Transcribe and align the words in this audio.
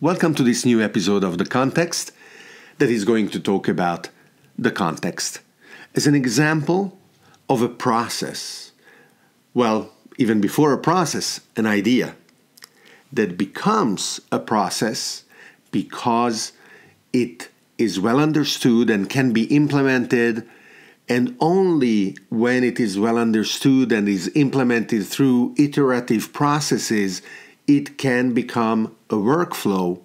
Welcome 0.00 0.36
to 0.36 0.44
this 0.44 0.64
new 0.64 0.80
episode 0.80 1.24
of 1.24 1.38
The 1.38 1.44
Context 1.44 2.12
that 2.78 2.88
is 2.88 3.04
going 3.04 3.30
to 3.30 3.40
talk 3.40 3.66
about 3.66 4.10
the 4.56 4.70
context 4.70 5.40
as 5.96 6.06
an 6.06 6.14
example 6.14 6.96
of 7.48 7.62
a 7.62 7.68
process. 7.68 8.70
Well, 9.54 9.90
even 10.16 10.40
before 10.40 10.72
a 10.72 10.78
process, 10.78 11.40
an 11.56 11.66
idea 11.66 12.14
that 13.12 13.36
becomes 13.36 14.20
a 14.30 14.38
process 14.38 15.24
because 15.72 16.52
it 17.12 17.48
is 17.76 17.98
well 17.98 18.20
understood 18.20 18.90
and 18.90 19.10
can 19.10 19.32
be 19.32 19.46
implemented. 19.46 20.48
And 21.08 21.36
only 21.40 22.16
when 22.28 22.62
it 22.62 22.78
is 22.78 23.00
well 23.00 23.18
understood 23.18 23.90
and 23.90 24.08
is 24.08 24.30
implemented 24.36 25.08
through 25.08 25.56
iterative 25.58 26.32
processes, 26.32 27.20
it 27.68 27.98
can 27.98 28.32
become 28.32 28.96
a 29.10 29.14
workflow 29.14 30.00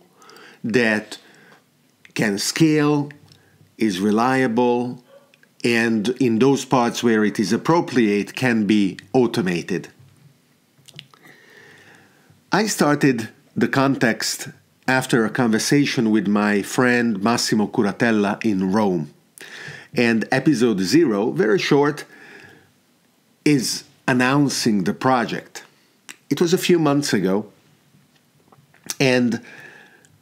that 0.63 1.17
can 2.13 2.37
scale, 2.37 3.09
is 3.77 3.99
reliable, 3.99 5.01
and 5.63 6.09
in 6.19 6.39
those 6.39 6.65
parts 6.65 7.01
where 7.01 7.23
it 7.23 7.39
is 7.39 7.53
appropriate, 7.53 8.35
can 8.35 8.65
be 8.67 8.99
automated. 9.13 9.87
I 12.51 12.67
started 12.67 13.29
the 13.55 13.69
context 13.69 14.49
after 14.87 15.25
a 15.25 15.29
conversation 15.29 16.11
with 16.11 16.27
my 16.27 16.61
friend 16.61 17.23
Massimo 17.23 17.67
Curatella 17.67 18.43
in 18.43 18.73
Rome. 18.73 19.13
And 19.95 20.27
episode 20.31 20.79
zero, 20.81 21.31
very 21.31 21.59
short, 21.59 22.03
is 23.45 23.85
announcing 24.07 24.83
the 24.83 24.93
project. 24.93 25.63
It 26.29 26.41
was 26.41 26.53
a 26.53 26.57
few 26.57 26.77
months 26.77 27.13
ago, 27.13 27.52
and 28.99 29.41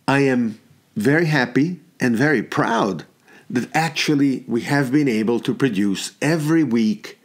I 0.07 0.19
am 0.21 0.59
very 0.95 1.25
happy 1.25 1.79
and 1.99 2.15
very 2.15 2.43
proud 2.43 3.05
that 3.49 3.69
actually 3.75 4.43
we 4.47 4.61
have 4.61 4.91
been 4.91 5.07
able 5.07 5.39
to 5.41 5.53
produce 5.53 6.11
every 6.21 6.63
week 6.63 7.19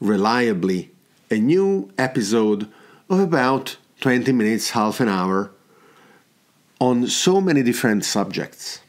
reliably 0.00 0.90
a 1.30 1.36
new 1.36 1.90
episode 1.98 2.68
of 3.10 3.20
about 3.20 3.76
20 4.00 4.32
minutes, 4.32 4.70
half 4.70 5.00
an 5.00 5.08
hour 5.08 5.50
on 6.80 7.06
so 7.08 7.40
many 7.40 7.62
different 7.62 8.04
subjects. 8.04 8.80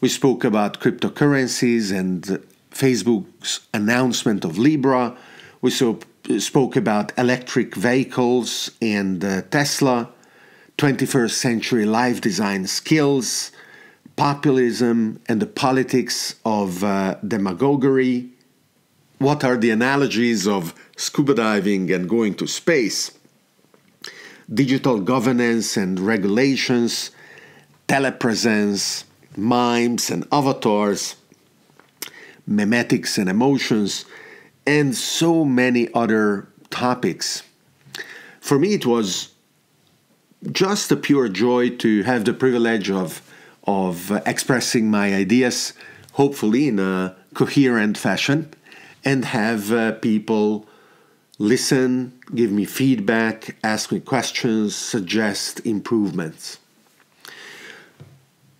We 0.00 0.08
spoke 0.08 0.44
about 0.44 0.80
cryptocurrencies 0.80 1.92
and 1.96 2.22
Facebook's 2.70 3.66
announcement 3.74 4.44
of 4.44 4.58
Libra. 4.58 5.16
We 5.60 5.70
so, 5.70 5.98
spoke 6.38 6.76
about 6.76 7.12
electric 7.18 7.74
vehicles 7.74 8.70
and 8.80 9.24
uh, 9.24 9.42
Tesla, 9.50 10.10
21st 10.78 11.30
century 11.30 11.86
life 11.86 12.20
design 12.20 12.66
skills, 12.66 13.50
populism 14.14 15.18
and 15.26 15.40
the 15.40 15.46
politics 15.46 16.34
of 16.44 16.84
uh, 16.84 17.14
demagoguery. 17.26 18.28
What 19.18 19.42
are 19.42 19.56
the 19.56 19.70
analogies 19.70 20.46
of 20.46 20.74
scuba 20.96 21.34
diving 21.34 21.90
and 21.90 22.06
going 22.06 22.34
to 22.34 22.46
space? 22.46 23.10
Digital 24.52 25.00
governance 25.00 25.78
and 25.78 25.98
regulations, 25.98 27.10
telepresence, 27.88 29.04
memes 29.34 30.10
and 30.10 30.26
avatars, 30.30 31.16
memetics 32.48 33.16
and 33.16 33.30
emotions, 33.30 34.04
and 34.66 34.94
so 34.94 35.42
many 35.42 35.88
other 35.94 36.48
topics. 36.68 37.42
For 38.40 38.58
me, 38.58 38.74
it 38.74 38.84
was 38.84 39.30
just 40.52 40.92
a 40.92 40.96
pure 40.96 41.28
joy 41.28 41.70
to 41.70 42.02
have 42.02 42.24
the 42.24 42.32
privilege 42.32 42.90
of, 42.90 43.22
of 43.64 44.10
expressing 44.26 44.90
my 44.90 45.14
ideas, 45.14 45.72
hopefully 46.12 46.68
in 46.68 46.78
a 46.78 47.16
coherent 47.34 47.98
fashion, 47.98 48.52
and 49.04 49.24
have 49.26 49.72
uh, 49.72 49.92
people 49.92 50.66
listen, 51.38 52.18
give 52.34 52.50
me 52.50 52.64
feedback, 52.64 53.56
ask 53.62 53.92
me 53.92 54.00
questions, 54.00 54.74
suggest 54.74 55.60
improvements. 55.66 56.58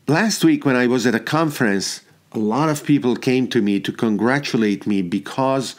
Last 0.08 0.44
week, 0.44 0.64
when 0.64 0.76
I 0.76 0.86
was 0.86 1.06
at 1.06 1.14
a 1.14 1.20
conference, 1.20 2.02
a 2.32 2.38
lot 2.38 2.68
of 2.68 2.84
people 2.84 3.16
came 3.16 3.48
to 3.48 3.62
me 3.62 3.80
to 3.80 3.92
congratulate 3.92 4.86
me 4.86 5.02
because 5.02 5.74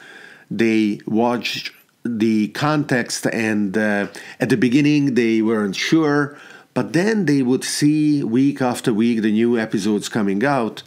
they 0.49 0.99
watched 1.05 1.72
the 2.07 2.50
context 2.50 3.25
and 3.28 3.78
uh, 3.78 4.07
at 4.40 4.50
the 4.50 4.57
beginning 4.57 5.16
they 5.16 5.41
weren't 5.41 5.75
sure 5.75 6.38
but 6.78 6.94
then 6.94 7.25
they 7.25 7.41
would 7.41 7.63
see 7.63 8.23
week 8.23 8.62
after 8.62 8.94
week 8.94 9.23
the 9.23 9.31
new 9.31 9.57
episodes 9.57 10.09
coming 10.09 10.46
out 10.46 10.84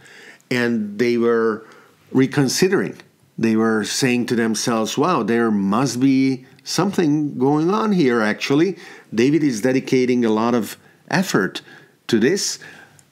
and 0.49 1.01
they 1.01 1.17
were 1.17 1.67
reconsidering. 2.13 2.97
They 3.37 3.57
were 3.57 3.83
saying 3.83 4.27
to 4.27 4.37
themselves 4.37 4.97
wow 4.97 5.25
there 5.25 5.51
must 5.51 5.99
be 5.99 6.47
something 6.63 7.37
going 7.39 7.71
on 7.71 7.91
here 7.91 8.21
actually. 8.21 8.79
David 9.13 9.43
is 9.43 9.63
dedicating 9.63 10.25
a 10.25 10.31
lot 10.31 10.55
of 10.55 10.77
effort 11.11 11.61
to 12.07 12.21
this. 12.21 12.61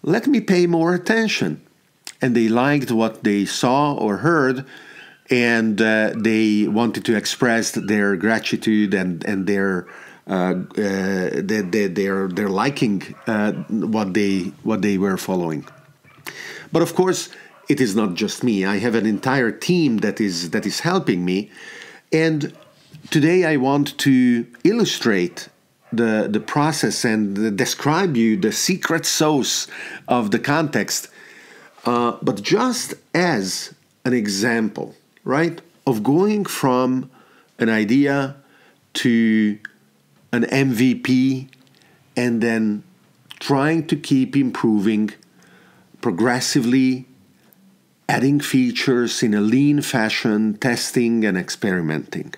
Let 0.05 0.29
me 0.29 0.41
pay 0.41 0.69
more 0.69 0.95
attention. 0.95 1.61
And 2.23 2.37
they 2.37 2.49
liked 2.49 2.93
what 2.93 3.25
they 3.25 3.45
saw 3.45 3.95
or 3.95 4.19
heard, 4.19 4.65
and 5.31 5.81
uh, 5.81 6.13
they 6.17 6.67
wanted 6.67 7.05
to 7.05 7.17
express 7.17 7.73
their 7.73 8.17
gratitude 8.17 8.95
and, 8.95 9.25
and 9.25 9.47
their 9.47 9.87
uh, 10.27 10.55
uh, 10.77 11.31
their, 11.43 11.63
their, 11.89 12.29
their, 12.29 12.49
liking 12.51 13.15
uh, 13.27 13.53
what 13.71 14.13
they 14.13 14.53
what 14.63 14.83
they 14.83 14.99
were 14.99 15.17
following. 15.17 15.67
But 16.71 16.83
of 16.83 16.95
course, 16.95 17.31
it 17.71 17.81
is 17.81 17.97
not 17.97 18.13
just 18.13 18.45
me. 18.45 18.67
I 18.67 18.77
have 18.77 18.95
an 18.95 19.07
entire 19.07 19.51
team 19.51 19.99
that 19.99 20.21
is 20.21 20.51
that 20.51 20.67
is 20.67 20.81
helping 20.81 21.25
me, 21.25 21.51
and 22.13 22.55
today 23.11 23.47
I 23.47 23.57
want 23.57 23.97
to 23.99 24.47
illustrate 24.65 25.49
the, 25.93 26.29
the 26.31 26.41
process 26.41 27.05
and 27.05 27.57
describe 27.57 28.17
you 28.17 28.37
the 28.37 28.53
secret 28.53 29.07
sauce 29.07 29.67
of 30.07 30.31
the 30.31 30.39
context. 30.39 31.09
Uh, 31.85 32.19
but 32.23 32.43
just 32.43 32.95
as 33.15 33.75
an 34.05 34.13
example, 34.13 34.95
right, 35.29 35.61
of 35.87 36.03
going 36.03 36.47
from 36.47 37.11
an 37.59 37.69
idea 37.69 38.35
to 38.95 39.59
an 40.33 40.45
MVP 40.45 41.49
and 42.17 42.41
then 42.41 42.83
trying 43.39 43.87
to 43.89 43.95
keep 43.95 44.35
improving 44.35 45.11
progressively, 46.01 47.05
adding 48.09 48.41
features 48.41 49.23
in 49.23 49.35
a 49.35 49.41
lean 49.43 49.83
fashion, 49.83 50.57
testing 50.57 51.27
and 51.27 51.37
experimenting. 51.37 52.33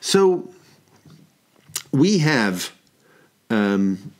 So, 0.00 0.48
we 1.92 2.18
have 2.18 2.72
um, 3.50 4.12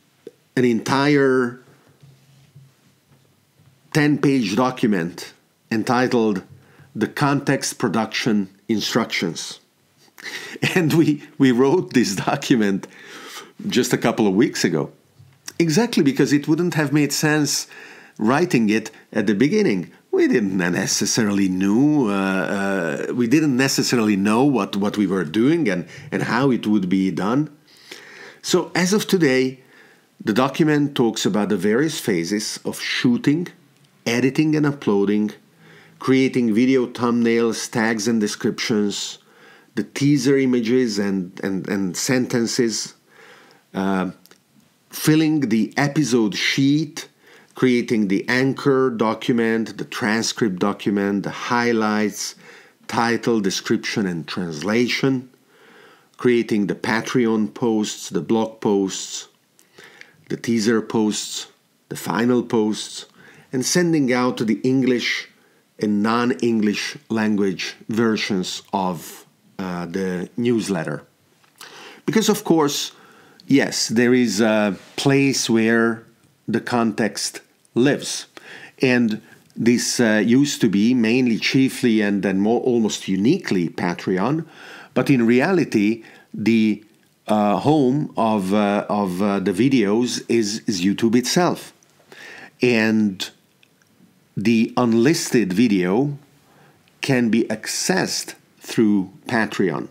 an 0.55 0.65
entire 0.65 1.59
10 3.93 4.19
page 4.19 4.55
document 4.55 5.33
entitled 5.71 6.43
The 6.95 7.07
Context 7.07 7.79
Production 7.79 8.49
Instructions. 8.67 9.59
And 10.75 10.93
we, 10.93 11.23
we 11.37 11.51
wrote 11.51 11.93
this 11.93 12.15
document 12.15 12.87
just 13.67 13.93
a 13.93 13.97
couple 13.97 14.27
of 14.27 14.33
weeks 14.33 14.63
ago. 14.63 14.91
Exactly 15.59 16.03
because 16.03 16.31
it 16.31 16.47
wouldn't 16.47 16.75
have 16.75 16.93
made 16.93 17.11
sense 17.11 17.67
writing 18.17 18.69
it 18.69 18.91
at 19.11 19.27
the 19.27 19.35
beginning. 19.35 19.91
We 20.11 20.27
didn't 20.27 20.55
necessarily 20.55 21.49
knew 21.49 22.09
uh, 22.09 23.07
uh, 23.09 23.13
we 23.13 23.27
didn't 23.27 23.57
necessarily 23.57 24.15
know 24.15 24.43
what, 24.43 24.75
what 24.75 24.97
we 24.97 25.07
were 25.07 25.23
doing 25.23 25.67
and, 25.67 25.87
and 26.11 26.23
how 26.23 26.51
it 26.51 26.67
would 26.67 26.87
be 26.87 27.09
done. 27.11 27.49
So, 28.41 28.71
as 28.75 28.93
of 28.93 29.07
today, 29.07 29.61
the 30.23 30.33
document 30.33 30.95
talks 30.95 31.25
about 31.25 31.49
the 31.49 31.57
various 31.57 31.99
phases 31.99 32.59
of 32.63 32.79
shooting, 32.79 33.47
editing 34.05 34.55
and 34.55 34.65
uploading, 34.65 35.31
creating 36.03 36.53
video 36.53 36.85
thumbnails, 36.85 37.71
tags 37.71 38.09
and 38.09 38.19
descriptions, 38.19 39.19
the 39.75 39.83
teaser 39.83 40.37
images 40.37 40.99
and, 40.99 41.39
and, 41.41 41.65
and 41.69 41.95
sentences, 41.95 42.93
uh, 43.73 44.11
filling 44.89 45.39
the 45.47 45.73
episode 45.77 46.35
sheet, 46.35 47.07
creating 47.55 48.09
the 48.09 48.27
anchor 48.27 48.89
document, 48.89 49.77
the 49.77 49.85
transcript 49.85 50.59
document, 50.59 51.23
the 51.23 51.37
highlights, 51.53 52.35
title, 52.89 53.39
description, 53.39 54.05
and 54.05 54.27
translation 54.27 55.29
creating 56.17 56.67
the 56.67 56.75
Patreon 56.75 57.53
posts, 57.53 58.09
the 58.09 58.21
blog 58.21 58.61
posts, 58.61 59.27
the 60.29 60.37
teaser 60.37 60.81
posts, 60.81 61.47
the 61.89 61.97
final 61.97 62.41
posts, 62.41 63.07
and 63.51 63.65
sending 63.65 64.13
out 64.13 64.37
the 64.37 64.61
English 64.63 65.27
and 65.79 66.03
non 66.03 66.31
English 66.39 66.97
language 67.09 67.75
versions 67.89 68.63
of 68.71 69.25
uh, 69.59 69.85
the 69.85 70.29
newsletter. 70.37 71.03
Because, 72.05 72.29
of 72.29 72.43
course, 72.43 72.91
yes, 73.47 73.87
there 73.87 74.13
is 74.13 74.41
a 74.41 74.75
place 74.95 75.49
where 75.49 76.03
the 76.47 76.59
context 76.59 77.41
lives. 77.75 78.27
And 78.81 79.21
this 79.55 79.99
uh, 79.99 80.21
used 80.25 80.61
to 80.61 80.69
be 80.69 80.93
mainly, 80.93 81.37
chiefly, 81.37 82.01
and 82.01 82.23
then 82.23 82.39
more 82.39 82.61
almost 82.61 83.07
uniquely 83.07 83.69
Patreon, 83.69 84.45
but 84.93 85.09
in 85.09 85.25
reality, 85.25 86.03
the 86.33 86.83
uh, 87.27 87.57
home 87.59 88.13
of 88.17 88.53
uh, 88.53 88.85
of 88.89 89.21
uh, 89.21 89.39
the 89.39 89.51
videos 89.51 90.23
is 90.27 90.61
is 90.67 90.81
YouTube 90.81 91.15
itself, 91.15 91.71
and 92.61 93.29
the 94.35 94.73
unlisted 94.77 95.53
video 95.53 96.17
can 97.01 97.29
be 97.29 97.43
accessed 97.45 98.35
through 98.59 99.11
Patreon, 99.27 99.89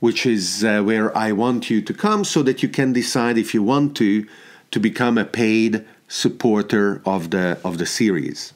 which 0.00 0.26
is 0.26 0.64
uh, 0.64 0.82
where 0.82 1.16
I 1.16 1.32
want 1.32 1.70
you 1.70 1.80
to 1.82 1.94
come 1.94 2.24
so 2.24 2.42
that 2.42 2.62
you 2.62 2.68
can 2.68 2.92
decide 2.92 3.38
if 3.38 3.54
you 3.54 3.62
want 3.62 3.96
to 3.96 4.26
to 4.72 4.80
become 4.80 5.18
a 5.18 5.24
paid 5.24 5.84
supporter 6.08 7.00
of 7.06 7.30
the 7.30 7.58
of 7.64 7.78
the 7.78 7.86
series. 7.86 8.52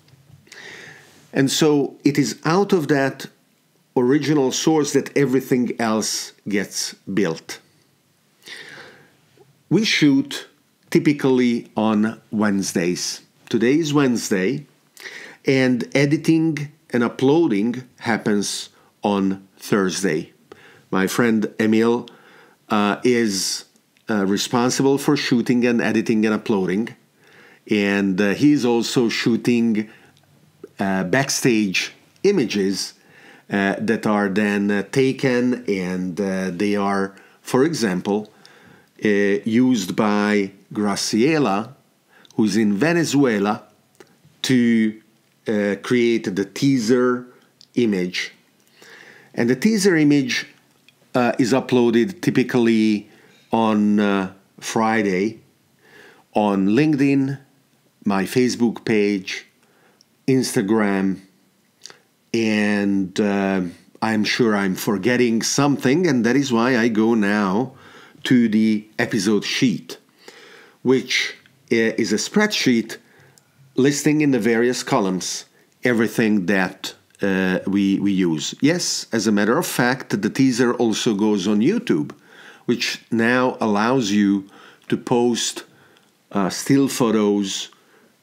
And 1.32 1.50
so 1.50 1.96
it 2.04 2.18
is 2.18 2.40
out 2.44 2.72
of 2.72 2.88
that 2.88 3.26
original 3.96 4.52
source 4.52 4.92
that 4.92 5.16
everything 5.16 5.78
else 5.78 6.32
gets 6.48 6.94
built. 6.94 7.60
We 9.68 9.84
shoot 9.84 10.48
typically 10.90 11.70
on 11.76 12.20
Wednesdays. 12.30 13.22
Today 13.48 13.78
is 13.78 13.92
Wednesday, 13.92 14.66
and 15.46 15.88
editing 15.94 16.72
and 16.90 17.02
uploading 17.02 17.88
happens 18.00 18.70
on 19.02 19.46
Thursday. 19.58 20.32
My 20.90 21.06
friend 21.06 21.52
Emil 21.60 22.08
uh, 22.68 23.00
is 23.04 23.64
uh, 24.08 24.26
responsible 24.26 24.98
for 24.98 25.16
shooting 25.16 25.64
and 25.64 25.80
editing 25.80 26.24
and 26.24 26.34
uploading, 26.34 26.94
and 27.70 28.20
uh, 28.20 28.34
he's 28.34 28.64
also 28.64 29.08
shooting 29.08 29.88
uh, 30.78 31.04
backstage 31.04 31.92
images 32.22 32.94
uh, 33.50 33.76
that 33.78 34.06
are 34.06 34.28
then 34.28 34.70
uh, 34.70 34.82
taken 34.90 35.64
and 35.68 36.16
they 36.58 36.76
are, 36.76 37.14
for 37.40 37.64
example, 37.64 38.30
used 38.98 39.94
by 39.94 40.50
Graciela, 40.72 41.74
who's 42.34 42.56
in 42.56 42.74
Venezuela, 42.74 43.64
to 44.42 45.00
create 45.46 46.34
the 46.34 46.44
teaser 46.44 47.26
image. 47.74 48.32
And 49.34 49.48
the 49.48 49.56
teaser 49.56 49.96
image 49.96 50.46
uh, 51.14 51.32
is 51.38 51.52
uploaded 51.52 52.20
typically 52.20 53.08
on 53.52 54.00
uh, 54.00 54.32
Friday 54.60 55.40
on 56.36 56.68
LinkedIn, 56.68 57.38
my 58.04 58.24
Facebook 58.24 58.84
page, 58.84 59.46
Instagram, 60.28 61.20
and 62.34 63.18
uh, 63.18 63.62
I'm 64.02 64.24
sure 64.24 64.54
I'm 64.54 64.74
forgetting 64.74 65.42
something, 65.42 66.06
and 66.06 66.24
that 66.26 66.36
is 66.36 66.52
why 66.52 66.76
I 66.76 66.88
go 66.88 67.14
now 67.14 67.72
to 68.24 68.48
the 68.48 68.86
episode 68.98 69.44
sheet, 69.44 69.98
which 70.82 71.34
uh, 71.72 71.96
is 71.96 72.12
a 72.12 72.16
spreadsheet 72.16 72.98
listing 73.76 74.20
in 74.20 74.30
the 74.30 74.38
various 74.38 74.82
columns 74.82 75.46
everything 75.84 76.46
that 76.46 76.94
uh, 77.22 77.60
we, 77.66 77.98
we 78.00 78.12
use. 78.12 78.54
Yes, 78.60 79.06
as 79.12 79.26
a 79.26 79.32
matter 79.32 79.56
of 79.56 79.66
fact, 79.66 80.20
the 80.20 80.30
teaser 80.30 80.74
also 80.74 81.14
goes 81.14 81.46
on 81.46 81.60
YouTube, 81.60 82.12
which 82.66 83.02
now 83.10 83.56
allows 83.60 84.10
you 84.10 84.48
to 84.88 84.96
post 84.96 85.64
uh, 86.32 86.50
still 86.50 86.88
photos 86.88 87.70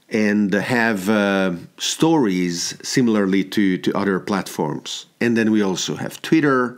and 0.09 0.53
have 0.53 1.09
uh, 1.09 1.53
stories 1.77 2.77
similarly 2.83 3.43
to, 3.43 3.77
to 3.79 3.91
other 3.97 4.19
platforms. 4.19 5.07
And 5.19 5.35
then 5.35 5.51
we 5.51 5.63
also 5.63 5.95
have 5.95 6.21
Twitter, 6.21 6.77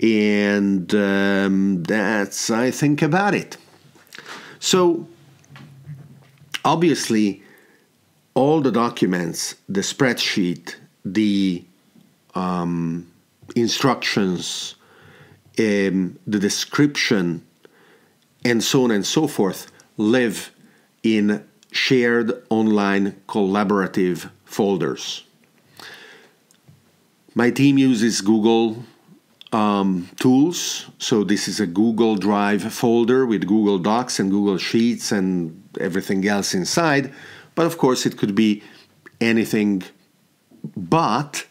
and 0.00 0.92
um, 0.94 1.82
that's, 1.84 2.50
I 2.50 2.70
think, 2.70 3.00
about 3.00 3.34
it. 3.34 3.56
So, 4.58 5.08
obviously, 6.64 7.41
all 8.34 8.60
the 8.60 8.72
documents, 8.72 9.56
the 9.68 9.80
spreadsheet, 9.80 10.76
the 11.04 11.64
um, 12.34 13.10
instructions, 13.54 14.74
um, 15.58 16.18
the 16.26 16.38
description, 16.38 17.44
and 18.44 18.62
so 18.62 18.84
on 18.84 18.90
and 18.90 19.06
so 19.06 19.26
forth 19.26 19.70
live 19.96 20.50
in 21.02 21.46
shared 21.70 22.42
online 22.50 23.12
collaborative 23.28 24.30
folders. 24.44 25.24
My 27.34 27.50
team 27.50 27.78
uses 27.78 28.20
Google 28.20 28.84
um, 29.52 30.08
tools. 30.16 30.86
So 30.98 31.24
this 31.24 31.46
is 31.48 31.60
a 31.60 31.66
Google 31.66 32.16
Drive 32.16 32.72
folder 32.72 33.26
with 33.26 33.46
Google 33.46 33.78
Docs 33.78 34.18
and 34.18 34.30
Google 34.30 34.58
Sheets 34.58 35.12
and 35.12 35.62
everything 35.80 36.26
else 36.26 36.54
inside. 36.54 37.12
But 37.54 37.66
of 37.66 37.78
course, 37.78 38.06
it 38.06 38.16
could 38.16 38.34
be 38.34 38.62
anything 39.20 39.82
but 40.76 41.46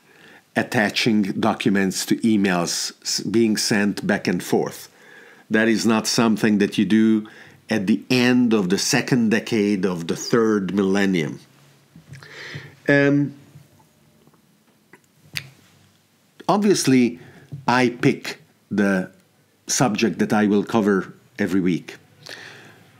attaching 0.56 1.24
documents 1.40 2.06
to 2.06 2.16
emails 2.18 3.32
being 3.32 3.58
sent 3.58 4.06
back 4.06 4.28
and 4.28 4.44
forth. 4.44 4.90
That 5.50 5.68
is 5.68 5.86
not 5.86 6.08
something 6.08 6.58
that 6.60 6.78
you 6.78 6.86
do 6.86 7.28
at 7.70 7.88
the 7.88 8.02
end 8.10 8.54
of 8.54 8.70
the 8.70 8.78
second 8.78 9.30
decade 9.30 9.86
of 9.86 10.08
the 10.08 10.16
third 10.16 10.74
millennium. 10.74 11.40
Um, 12.88 13.34
obviously, 16.48 17.20
I 17.68 17.90
pick 17.90 18.42
the 18.70 19.12
subject 19.68 20.20
that 20.20 20.34
I 20.34 20.48
will 20.48 20.64
cover 20.64 21.14
every 21.40 21.62
week. 21.62 21.96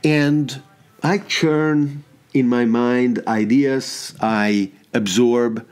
And 0.04 0.62
I 1.02 1.18
churn 1.18 2.04
in 2.34 2.48
my 2.48 2.64
mind 2.64 3.22
ideas, 3.26 4.14
I 4.20 4.70
absorb 4.94 5.66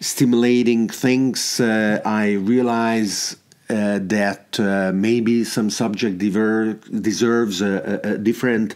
stimulating 0.00 0.88
things. 0.88 1.60
Uh, 1.60 2.00
I 2.04 2.32
realize 2.32 3.36
uh, 3.70 4.00
that 4.02 4.58
uh, 4.58 4.92
maybe 4.94 5.44
some 5.44 5.70
subject 5.70 6.18
deserves 6.18 7.60
a, 7.60 8.00
a, 8.02 8.18
different 8.18 8.74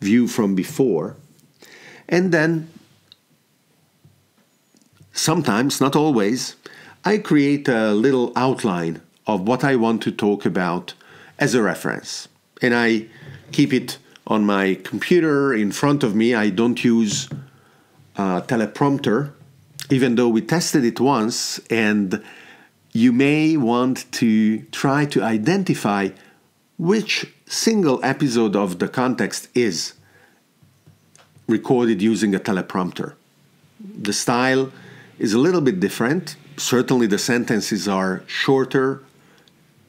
view 0.00 0.28
from 0.28 0.54
before. 0.54 1.16
And 2.08 2.32
then, 2.32 2.68
sometimes, 5.12 5.80
not 5.80 5.96
always, 5.96 6.56
I 7.04 7.18
create 7.18 7.66
a 7.68 7.92
little 7.92 8.32
outline 8.36 9.00
of 9.26 9.40
what 9.48 9.64
I 9.64 9.74
want 9.76 10.02
to 10.02 10.12
talk 10.12 10.44
about 10.44 10.94
as 11.38 11.54
a 11.54 11.62
reference. 11.62 12.28
And 12.60 12.74
I 12.74 13.06
keep 13.52 13.72
it 13.72 13.98
on 14.26 14.44
my 14.44 14.74
computer 14.82 15.54
in 15.54 15.72
front 15.72 16.02
of 16.02 16.14
me. 16.14 16.34
I 16.34 16.50
don't 16.50 16.82
use 16.84 17.28
a 18.16 18.42
teleprompter 18.42 19.32
even 19.90 20.16
though 20.16 20.28
we 20.28 20.42
tested 20.42 20.84
it 20.84 21.00
once, 21.00 21.60
and 21.70 22.22
you 22.92 23.12
may 23.12 23.56
want 23.56 24.10
to 24.12 24.60
try 24.72 25.04
to 25.06 25.22
identify 25.22 26.08
which 26.78 27.32
single 27.46 28.04
episode 28.04 28.56
of 28.56 28.78
the 28.78 28.88
context 28.88 29.48
is 29.54 29.94
recorded 31.46 32.02
using 32.02 32.34
a 32.34 32.40
teleprompter. 32.40 33.14
The 33.80 34.12
style 34.12 34.72
is 35.18 35.32
a 35.32 35.38
little 35.38 35.60
bit 35.60 35.78
different. 35.80 36.36
Certainly, 36.56 37.06
the 37.08 37.18
sentences 37.18 37.86
are 37.86 38.22
shorter 38.26 39.02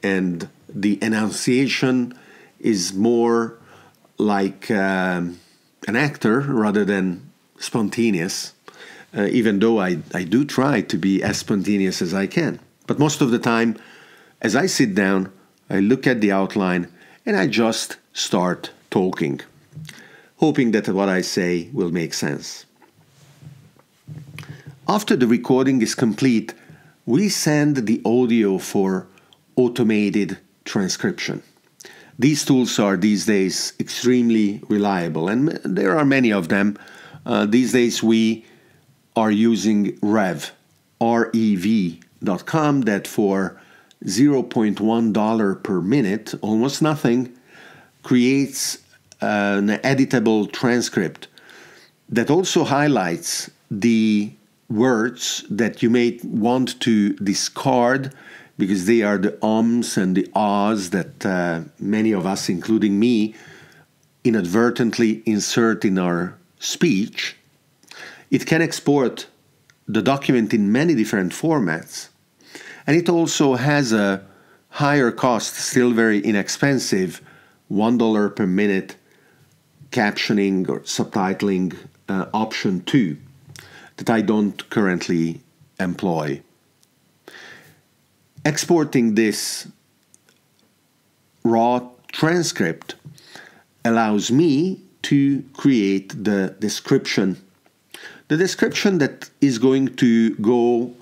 and 0.02 0.48
the 0.68 1.02
enunciation 1.02 2.16
is 2.60 2.92
more 2.92 3.57
like 4.18 4.70
um, 4.70 5.38
an 5.86 5.96
actor 5.96 6.40
rather 6.40 6.84
than 6.84 7.30
spontaneous 7.58 8.52
uh, 9.16 9.24
even 9.30 9.58
though 9.58 9.80
I, 9.80 9.98
I 10.14 10.24
do 10.24 10.44
try 10.44 10.80
to 10.82 10.98
be 10.98 11.22
as 11.22 11.38
spontaneous 11.38 12.02
as 12.02 12.12
I 12.12 12.26
can. 12.26 12.60
But 12.86 12.98
most 12.98 13.20
of 13.20 13.30
the 13.30 13.38
time, 13.38 13.76
as 14.40 14.54
I 14.54 14.66
sit 14.66 14.94
down, 14.94 15.32
I 15.70 15.80
look 15.80 16.06
at 16.06 16.20
the 16.20 16.32
outline 16.32 16.88
and 17.24 17.36
I 17.36 17.46
just 17.46 17.96
start 18.12 18.70
talking, 18.90 19.40
hoping 20.36 20.72
that 20.72 20.88
what 20.88 21.08
I 21.08 21.20
say 21.20 21.68
will 21.72 21.90
make 21.90 22.14
sense. 22.14 22.64
After 24.86 25.16
the 25.16 25.26
recording 25.26 25.82
is 25.82 25.94
complete, 25.94 26.54
we 27.04 27.28
send 27.28 27.86
the 27.86 28.00
audio 28.04 28.58
for 28.58 29.06
automated 29.56 30.38
transcription. 30.64 31.42
These 32.18 32.44
tools 32.44 32.78
are 32.80 32.96
these 32.96 33.26
days 33.26 33.74
extremely 33.78 34.60
reliable, 34.68 35.28
and 35.28 35.48
there 35.64 35.96
are 35.96 36.04
many 36.04 36.32
of 36.32 36.48
them. 36.48 36.76
Uh, 37.24 37.46
these 37.46 37.72
days, 37.72 38.02
we 38.02 38.44
are 39.14 39.30
using 39.30 39.96
Rev, 40.02 40.52
R-E-V.com 41.00 42.80
that 42.82 43.06
for 43.06 43.60
$0.1 44.04 45.62
per 45.62 45.80
minute, 45.80 46.34
almost 46.42 46.82
nothing, 46.82 47.36
creates 48.02 48.78
an 49.20 49.68
editable 49.68 50.50
transcript 50.50 51.28
that 52.08 52.30
also 52.30 52.64
highlights 52.64 53.50
the 53.70 54.32
words 54.68 55.44
that 55.50 55.82
you 55.82 55.90
may 55.90 56.18
want 56.24 56.80
to 56.80 57.14
discard 57.14 58.12
because 58.58 58.86
they 58.86 59.02
are 59.02 59.16
the 59.18 59.38
ums 59.42 59.96
and 59.96 60.16
the 60.16 60.28
ahs 60.34 60.90
that 60.90 61.24
uh, 61.24 61.60
many 61.78 62.12
of 62.12 62.26
us, 62.26 62.48
including 62.48 62.98
me, 62.98 63.34
inadvertently 64.24 65.22
insert 65.24 65.84
in 65.84 65.96
our 65.98 66.36
speech. 66.58 67.36
It 68.30 68.46
can 68.46 68.60
export 68.60 69.28
the 69.86 70.02
document 70.02 70.52
in 70.52 70.72
many 70.72 70.94
different 70.94 71.32
formats, 71.32 72.08
and 72.86 72.96
it 72.96 73.08
also 73.08 73.54
has 73.54 73.92
a 73.92 74.22
higher 74.70 75.10
cost, 75.10 75.54
still 75.54 75.92
very 75.92 76.20
inexpensive, 76.20 77.22
$1 77.70 78.36
per 78.36 78.46
minute 78.46 78.96
captioning 79.90 80.68
or 80.68 80.80
subtitling 80.80 81.76
uh, 82.08 82.26
option 82.34 82.82
2 82.82 83.16
that 83.96 84.10
I 84.10 84.20
don't 84.20 84.68
currently 84.68 85.40
employ. 85.80 86.42
Exporting 88.44 89.14
this 89.14 89.68
raw 91.44 91.88
transcript 92.12 92.94
allows 93.84 94.30
me 94.30 94.80
to 95.02 95.44
create 95.54 96.24
the 96.24 96.54
description. 96.58 97.36
The 98.28 98.36
description 98.36 98.98
that 98.98 99.30
is 99.40 99.58
going 99.58 99.96
to 99.96 100.34
go 100.36 100.94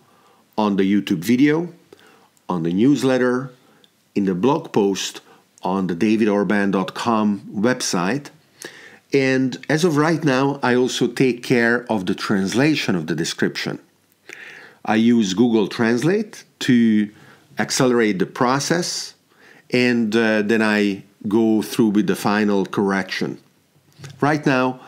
on 0.56 0.76
the 0.76 0.84
YouTube 0.84 1.24
video, 1.24 1.72
on 2.48 2.62
the 2.62 2.72
newsletter, 2.72 3.50
in 4.14 4.24
the 4.24 4.34
blog 4.34 4.72
post 4.72 5.20
on 5.62 5.88
the 5.88 5.94
davidorban.com 5.96 7.40
website. 7.52 8.30
And 9.12 9.56
as 9.68 9.84
of 9.84 9.96
right 9.96 10.22
now, 10.22 10.60
I 10.62 10.74
also 10.74 11.06
take 11.06 11.42
care 11.42 11.84
of 11.90 12.06
the 12.06 12.14
translation 12.14 12.94
of 12.94 13.06
the 13.06 13.14
description. 13.14 13.78
I 14.84 14.94
use 14.96 15.34
Google 15.34 15.66
Translate 15.66 16.44
to 16.60 17.10
accelerate 17.58 18.18
the 18.18 18.26
process, 18.26 19.14
and 19.70 20.14
uh, 20.14 20.42
then 20.42 20.62
I 20.62 21.04
go 21.28 21.62
through 21.62 21.88
with 21.88 22.06
the 22.06 22.16
final 22.16 22.66
correction. 22.66 23.38
Right 24.20 24.44
now, 24.46 24.80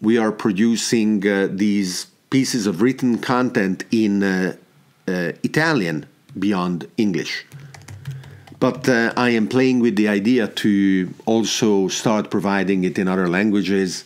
we 0.00 0.18
are 0.18 0.32
producing 0.32 1.26
uh, 1.26 1.48
these 1.50 2.06
pieces 2.30 2.66
of 2.66 2.82
written 2.82 3.18
content 3.18 3.84
in 3.90 4.22
uh, 4.22 4.56
uh 5.08 5.32
Italian 5.42 6.06
beyond 6.38 6.86
English. 6.96 7.44
But 8.58 8.88
uh, 8.88 9.12
I 9.16 9.30
am 9.30 9.48
playing 9.48 9.80
with 9.80 9.96
the 9.96 10.08
idea 10.08 10.46
to 10.46 11.12
also 11.26 11.88
start 11.88 12.30
providing 12.30 12.84
it 12.84 12.96
in 12.96 13.08
other 13.08 13.28
languages. 13.28 14.04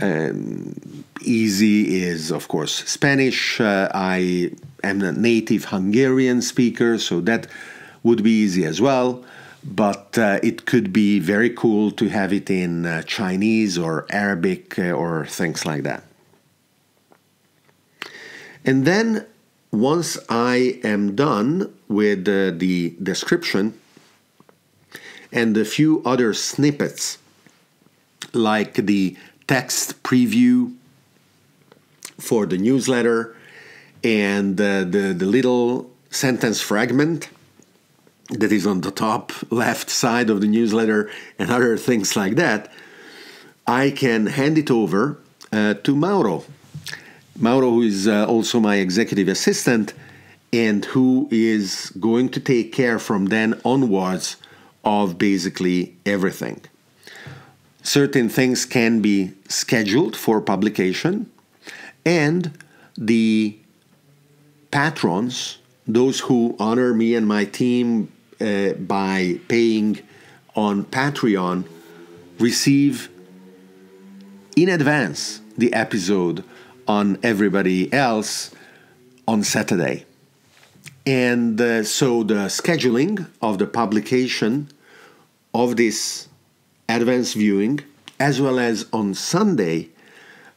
Um, 0.00 1.04
easy 1.20 2.02
is, 2.02 2.30
of 2.30 2.48
course, 2.48 2.74
Spanish. 2.86 3.60
Uh, 3.60 3.90
I 3.92 4.52
am 4.88 5.02
a 5.02 5.12
native 5.12 5.66
Hungarian 5.66 6.42
speaker, 6.42 6.98
so 6.98 7.20
that 7.22 7.46
would 8.02 8.22
be 8.22 8.30
easy 8.30 8.64
as 8.64 8.80
well. 8.80 9.24
But 9.64 10.16
uh, 10.16 10.38
it 10.42 10.64
could 10.64 10.92
be 10.92 11.18
very 11.18 11.50
cool 11.50 11.90
to 11.92 12.08
have 12.08 12.32
it 12.32 12.48
in 12.50 12.86
uh, 12.86 13.02
Chinese 13.02 13.76
or 13.76 14.06
Arabic 14.10 14.78
uh, 14.78 14.92
or 14.92 15.26
things 15.26 15.66
like 15.66 15.82
that. 15.82 16.04
And 18.64 18.84
then 18.84 19.26
once 19.70 20.18
I 20.28 20.80
am 20.82 21.14
done 21.14 21.72
with 21.88 22.28
uh, 22.28 22.52
the 22.56 22.96
description 23.02 23.78
and 25.32 25.56
a 25.56 25.64
few 25.64 26.02
other 26.04 26.32
snippets, 26.32 27.18
like 28.32 28.74
the 28.74 29.16
text 29.46 30.02
preview 30.02 30.74
for 32.18 32.46
the 32.46 32.58
newsletter 32.58 33.35
and 34.06 34.60
uh, 34.60 34.84
the, 34.84 35.12
the 35.18 35.26
little 35.26 35.90
sentence 36.10 36.60
fragment 36.60 37.28
that 38.30 38.52
is 38.52 38.66
on 38.66 38.80
the 38.82 38.92
top 38.92 39.32
left 39.50 39.90
side 39.90 40.30
of 40.30 40.40
the 40.40 40.46
newsletter 40.46 41.10
and 41.38 41.50
other 41.50 41.76
things 41.76 42.14
like 42.14 42.36
that, 42.36 42.72
I 43.66 43.90
can 43.90 44.26
hand 44.26 44.58
it 44.58 44.70
over 44.70 45.18
uh, 45.52 45.74
to 45.74 45.96
Mauro 45.96 46.44
Mauro, 47.38 47.70
who 47.70 47.82
is 47.82 48.06
uh, 48.06 48.26
also 48.26 48.60
my 48.60 48.76
executive 48.76 49.28
assistant 49.28 49.92
and 50.52 50.84
who 50.86 51.28
is 51.30 51.90
going 52.00 52.28
to 52.30 52.40
take 52.40 52.72
care 52.72 52.98
from 52.98 53.26
then 53.26 53.60
onwards 53.64 54.36
of 54.84 55.18
basically 55.18 55.96
everything. 56.06 56.60
Certain 57.82 58.28
things 58.28 58.64
can 58.64 59.00
be 59.00 59.32
scheduled 59.48 60.16
for 60.16 60.40
publication, 60.40 61.30
and 62.04 62.56
the 62.96 63.58
patrons, 64.76 65.56
those 65.86 66.20
who 66.20 66.54
honor 66.58 66.92
me 66.92 67.14
and 67.14 67.26
my 67.26 67.46
team 67.46 68.12
uh, 68.42 68.74
by 68.74 69.40
paying 69.48 69.98
on 70.54 70.84
Patreon, 70.84 71.64
receive 72.38 73.08
in 74.54 74.68
advance 74.68 75.40
the 75.56 75.72
episode 75.72 76.44
on 76.86 77.18
everybody 77.22 77.90
else 77.90 78.54
on 79.26 79.42
Saturday. 79.42 80.04
And 81.06 81.58
uh, 81.58 81.82
so 81.82 82.22
the 82.22 82.50
scheduling 82.60 83.26
of 83.40 83.56
the 83.56 83.66
publication 83.66 84.68
of 85.54 85.76
this 85.78 86.28
advanced 86.86 87.34
viewing, 87.34 87.80
as 88.20 88.42
well 88.42 88.58
as 88.58 88.84
on 88.92 89.14
Sunday, 89.14 89.88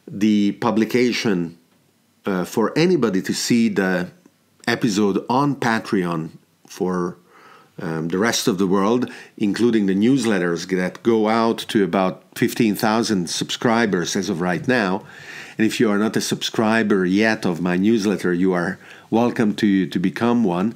the 0.06 0.52
publication 0.52 1.56
uh, 2.30 2.44
for 2.44 2.72
anybody 2.78 3.20
to 3.22 3.34
see 3.34 3.68
the 3.68 4.08
episode 4.66 5.24
on 5.28 5.56
Patreon 5.56 6.30
for 6.66 7.16
um, 7.80 8.08
the 8.08 8.18
rest 8.18 8.46
of 8.46 8.58
the 8.58 8.66
world, 8.66 9.10
including 9.36 9.86
the 9.86 9.94
newsletters 9.94 10.68
that 10.76 11.02
go 11.02 11.28
out 11.28 11.58
to 11.58 11.82
about 11.82 12.22
15,000 12.36 13.28
subscribers 13.28 14.14
as 14.16 14.28
of 14.28 14.40
right 14.40 14.68
now, 14.68 15.02
and 15.56 15.66
if 15.66 15.80
you 15.80 15.90
are 15.90 15.98
not 15.98 16.16
a 16.16 16.20
subscriber 16.20 17.04
yet 17.04 17.44
of 17.44 17.60
my 17.60 17.76
newsletter, 17.76 18.32
you 18.32 18.52
are 18.52 18.78
welcome 19.10 19.54
to, 19.56 19.86
to 19.88 19.98
become 19.98 20.44
one. 20.44 20.74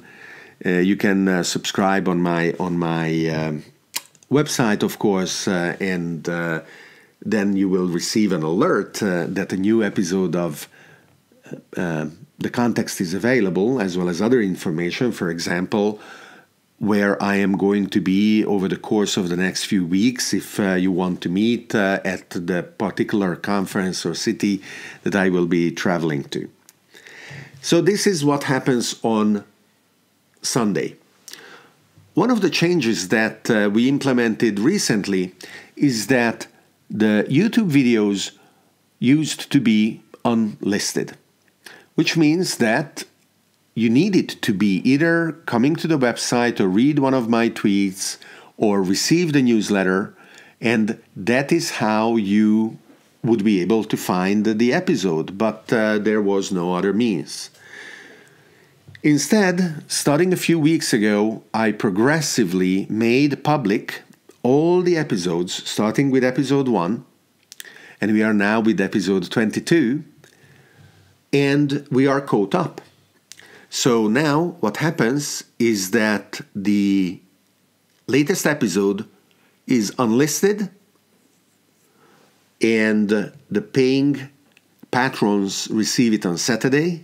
Uh, 0.65 0.69
you 0.73 0.95
can 0.95 1.27
uh, 1.27 1.43
subscribe 1.43 2.07
on 2.07 2.21
my 2.21 2.53
on 2.59 2.77
my 2.77 3.27
um, 3.29 3.63
website, 4.31 4.83
of 4.83 4.99
course, 4.99 5.47
uh, 5.47 5.75
and 5.79 6.29
uh, 6.29 6.61
then 7.21 7.55
you 7.55 7.67
will 7.67 7.87
receive 7.87 8.31
an 8.31 8.43
alert 8.43 9.01
uh, 9.01 9.25
that 9.27 9.51
a 9.51 9.57
new 9.57 9.83
episode 9.83 10.35
of 10.35 10.67
uh, 11.77 12.07
the 12.37 12.49
context 12.49 13.01
is 13.01 13.13
available, 13.13 13.79
as 13.79 13.97
well 13.97 14.09
as 14.09 14.21
other 14.21 14.41
information. 14.41 15.11
For 15.11 15.29
example, 15.29 15.99
where 16.79 17.21
I 17.21 17.35
am 17.35 17.57
going 17.57 17.87
to 17.87 18.01
be 18.01 18.43
over 18.43 18.67
the 18.67 18.77
course 18.77 19.15
of 19.17 19.29
the 19.29 19.37
next 19.37 19.65
few 19.65 19.85
weeks. 19.85 20.33
If 20.33 20.59
uh, 20.59 20.73
you 20.73 20.91
want 20.91 21.21
to 21.21 21.29
meet 21.29 21.73
uh, 21.73 21.99
at 22.03 22.29
the 22.31 22.63
particular 22.63 23.35
conference 23.35 24.05
or 24.05 24.13
city 24.13 24.61
that 25.03 25.15
I 25.15 25.29
will 25.29 25.47
be 25.47 25.71
traveling 25.71 26.23
to. 26.25 26.49
So, 27.61 27.81
this 27.81 28.05
is 28.05 28.23
what 28.23 28.43
happens 28.43 28.99
on 29.01 29.43
Sunday. 30.41 30.97
One 32.13 32.31
of 32.31 32.41
the 32.41 32.49
changes 32.49 33.09
that 33.09 33.49
uh, 33.49 33.69
we 33.73 33.89
implemented 33.89 34.59
recently 34.59 35.33
is 35.75 36.07
that 36.07 36.47
the 36.89 37.25
YouTube 37.29 37.71
videos 37.71 38.31
used 38.99 39.51
to 39.51 39.59
be 39.59 40.01
unlisted, 40.23 41.17
which 41.95 42.15
means 42.15 42.57
that 42.57 43.03
you 43.73 43.89
need 43.89 44.15
it 44.15 44.29
to 44.41 44.53
be 44.53 44.77
either 44.89 45.33
coming 45.45 45.75
to 45.75 45.87
the 45.87 45.97
website 45.97 46.59
or 46.59 46.67
read 46.67 46.99
one 46.99 47.13
of 47.13 47.27
my 47.27 47.49
tweets 47.49 48.17
or 48.57 48.81
receive 48.81 49.33
the 49.33 49.41
newsletter, 49.41 50.13
and 50.61 50.97
that 51.15 51.51
is 51.51 51.71
how 51.71 52.15
you 52.15 52.77
would 53.21 53.43
be 53.43 53.61
able 53.61 53.83
to 53.83 53.97
find 53.97 54.45
the 54.45 54.71
episode, 54.71 55.37
but 55.37 55.71
uh, 55.73 55.97
there 55.97 56.21
was 56.21 56.51
no 56.51 56.73
other 56.73 56.93
means. 56.93 57.49
Instead, 59.03 59.83
starting 59.87 60.31
a 60.31 60.37
few 60.37 60.57
weeks 60.57 60.93
ago, 60.93 61.43
I 61.53 61.71
progressively 61.71 62.87
made 62.89 63.43
public 63.43 64.01
all 64.41 64.81
the 64.81 64.97
episodes, 64.97 65.67
starting 65.69 66.11
with 66.11 66.23
episode 66.23 66.67
1, 66.67 67.03
and 67.99 68.13
we 68.13 68.23
are 68.23 68.33
now 68.33 68.59
with 68.59 68.79
episode 68.79 69.29
22, 69.29 70.03
and 71.33 71.87
we 71.91 72.07
are 72.07 72.21
caught 72.21 72.55
up. 72.55 72.81
So 73.69 74.07
now 74.07 74.55
what 74.61 74.77
happens 74.77 75.43
is 75.59 75.91
that 75.91 76.41
the 76.55 77.19
latest 78.07 78.45
episode 78.45 79.07
is 79.67 79.93
unlisted 79.97 80.69
and 82.61 83.09
the 83.09 83.61
paying 83.61 84.29
patrons 84.91 85.67
receive 85.69 86.13
it 86.13 86.25
on 86.25 86.37
Saturday. 86.37 87.03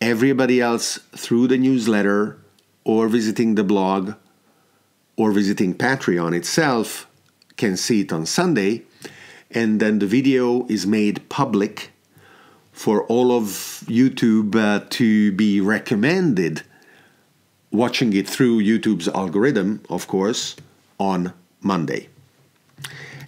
Everybody 0.00 0.60
else 0.60 0.98
through 1.16 1.48
the 1.48 1.58
newsletter 1.58 2.38
or 2.84 3.08
visiting 3.08 3.54
the 3.54 3.64
blog 3.64 4.14
or 5.16 5.30
visiting 5.30 5.74
Patreon 5.74 6.36
itself 6.36 7.06
can 7.56 7.76
see 7.76 8.00
it 8.00 8.12
on 8.12 8.26
Sunday. 8.26 8.82
And 9.50 9.80
then 9.80 10.00
the 10.00 10.06
video 10.06 10.66
is 10.66 10.86
made 10.86 11.28
public 11.28 11.92
for 12.76 13.04
all 13.04 13.32
of 13.32 13.44
YouTube 13.88 14.54
uh, 14.54 14.84
to 14.90 15.32
be 15.32 15.62
recommended, 15.62 16.62
watching 17.72 18.12
it 18.12 18.28
through 18.28 18.60
YouTube's 18.60 19.08
algorithm, 19.08 19.80
of 19.88 20.06
course, 20.06 20.56
on 21.00 21.32
Monday. 21.62 22.08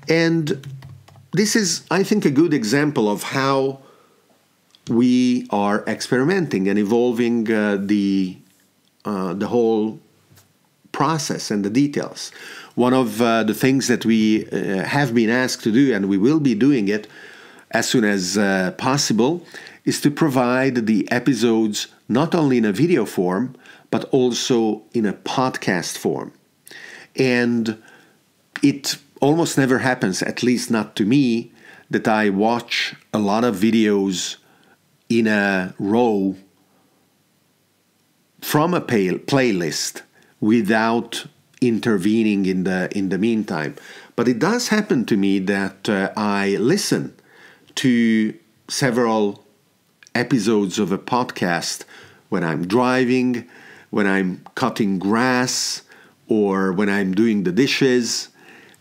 And 0.07 0.67
this 1.33 1.57
is, 1.57 1.87
I 1.91 2.03
think, 2.03 2.27
a 2.27 2.31
good 2.31 2.53
example 2.53 3.11
of 3.11 3.23
how 3.23 3.81
we 4.91 5.47
are 5.49 5.83
experimenting 5.87 6.69
and 6.69 6.79
evolving 6.79 7.51
uh, 7.51 7.79
the 7.81 8.37
uh, 9.07 9.33
the 9.33 9.47
whole 9.47 9.99
process 10.93 11.51
and 11.51 11.65
the 11.65 11.71
details. 11.71 12.33
One 12.75 12.93
of 12.93 13.23
uh, 13.23 13.45
the 13.45 13.55
things 13.55 13.89
that 13.89 14.05
we 14.05 14.47
uh, 14.47 14.85
have 14.85 15.15
been 15.15 15.31
asked 15.31 15.63
to 15.65 15.73
do, 15.73 15.95
and 15.95 16.07
we 16.07 16.19
will 16.19 16.41
be 16.41 16.55
doing 16.55 16.89
it 16.89 17.07
as 17.71 17.89
soon 17.89 18.05
as 18.05 18.39
uh, 18.39 18.73
possible, 18.79 19.45
is 19.85 20.01
to 20.01 20.11
provide 20.11 20.87
the 20.87 21.11
episodes 21.11 21.89
not 22.09 22.35
only 22.35 22.59
in 22.59 22.65
a 22.65 22.73
video 22.73 23.05
form, 23.05 23.55
but 23.91 24.05
also 24.07 24.83
in 24.93 25.07
a 25.07 25.13
podcast 25.13 25.97
form. 25.97 26.33
And 27.17 27.83
it 28.63 28.97
almost 29.21 29.59
never 29.59 29.79
happens, 29.79 30.23
at 30.23 30.43
least 30.43 30.71
not 30.71 30.97
to 30.97 31.05
me, 31.05 31.53
that 31.91 32.07
I 32.07 32.29
watch 32.31 32.95
a 33.13 33.19
lot 33.19 33.45
of 33.45 33.57
videos 33.57 34.37
in 35.09 35.27
a 35.27 35.75
row 35.79 36.37
from 38.41 38.75
a 38.75 38.81
playlist 38.81 40.03
without 40.41 41.27
intervening 41.61 42.47
in 42.47 42.65
the 42.65 42.89
in 42.97 43.09
the 43.09 43.19
meantime. 43.19 43.75
But 44.15 44.29
it 44.29 44.39
does 44.39 44.69
happen 44.69 45.05
to 45.07 45.17
me 45.17 45.39
that 45.41 45.89
uh, 45.89 46.13
I 46.17 46.57
listen 46.57 47.15
to 47.79 48.35
several 48.67 49.45
episodes 50.13 50.81
of 50.81 50.91
a 50.91 50.99
podcast 50.99 51.85
when 52.29 52.43
I'm 52.43 52.67
driving, 52.67 53.49
when 53.91 54.05
I'm 54.05 54.45
cutting 54.57 54.99
grass, 54.99 55.83
or 56.27 56.73
when 56.73 56.89
I'm 56.89 57.15
doing 57.15 57.45
the 57.45 57.53
dishes. 57.53 58.31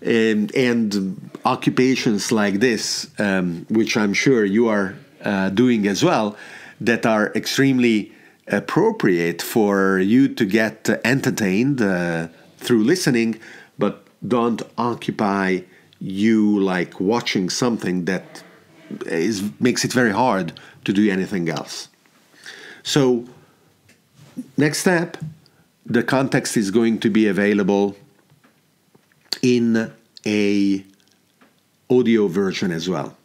And, 0.02 0.54
and 0.56 1.30
occupations 1.46 2.32
like 2.32 2.60
this, 2.60 3.08
um, 3.20 3.66
which 3.70 3.96
I'm 3.98 4.14
sure 4.14 4.44
you 4.46 4.68
are 4.68 4.96
uh, 5.24 5.50
doing 5.50 5.88
as 5.88 6.04
well, 6.04 6.36
that 6.82 7.06
are 7.06 7.32
extremely 7.36 8.12
appropriate 8.48 9.42
for 9.44 10.00
you 10.00 10.28
to 10.28 10.46
get 10.46 10.90
entertained 11.04 11.82
uh, 11.82 12.30
through 12.58 12.84
listening, 12.84 13.40
but 13.78 14.08
don't 14.28 14.62
occupy 14.78 15.62
you 16.00 16.60
like 16.60 17.00
watching 17.00 17.50
something 17.50 18.06
that 18.06 18.44
is 19.06 19.44
makes 19.60 19.84
it 19.86 19.94
very 19.94 20.12
hard 20.12 20.54
to 20.86 20.94
do 20.94 21.10
anything 21.12 21.50
else. 21.50 21.90
So, 22.84 23.26
next 24.56 24.80
step, 24.80 25.18
the 25.86 26.04
context 26.04 26.58
is 26.58 26.72
going 26.72 27.00
to 27.00 27.10
be 27.10 27.28
available 27.28 27.98
in 29.42 29.92
a 30.26 30.84
audio 31.90 32.28
version 32.28 32.72
as 32.72 32.90
well. 32.90 33.16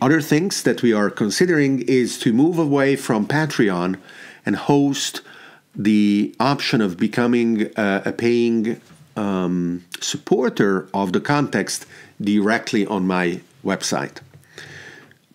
Other 0.00 0.20
things 0.20 0.62
that 0.62 0.82
we 0.82 0.92
are 0.92 1.10
considering 1.10 1.82
is 1.82 2.18
to 2.18 2.32
move 2.32 2.58
away 2.58 2.96
from 2.96 3.26
Patreon 3.26 3.98
and 4.44 4.56
host 4.56 5.22
the 5.74 6.34
option 6.38 6.80
of 6.80 6.96
becoming 6.96 7.74
uh, 7.76 8.02
a 8.04 8.12
paying 8.12 8.80
um, 9.16 9.84
supporter 10.00 10.88
of 10.92 11.12
the 11.12 11.20
context 11.20 11.86
directly 12.20 12.86
on 12.86 13.06
my 13.06 13.40
website. 13.64 14.20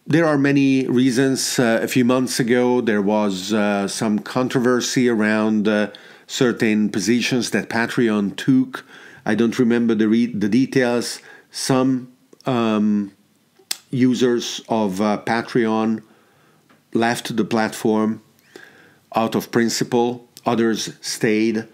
There 0.07 0.25
are 0.25 0.37
many 0.37 0.87
reasons. 0.87 1.59
Uh, 1.59 1.79
a 1.81 1.87
few 1.87 2.03
months 2.03 2.39
ago, 2.39 2.81
there 2.81 3.01
was 3.01 3.53
uh, 3.53 3.87
some 3.87 4.17
controversy 4.19 5.07
around 5.07 5.67
uh, 5.67 5.91
certain 6.25 6.89
positions 6.89 7.51
that 7.51 7.69
Patreon 7.69 8.35
took. 8.35 8.83
I 9.25 9.35
don't 9.35 9.57
remember 9.59 9.93
the, 9.93 10.07
the 10.33 10.49
details. 10.49 11.19
Some 11.51 12.11
um, 12.47 13.11
users 13.91 14.61
of 14.67 14.99
uh, 15.01 15.21
Patreon 15.23 16.01
left 16.93 17.35
the 17.35 17.45
platform 17.45 18.23
out 19.15 19.35
of 19.35 19.51
principle, 19.51 20.27
others 20.47 20.93
stayed. 21.01 21.67